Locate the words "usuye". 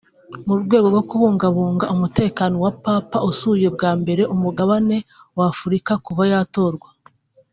3.29-3.67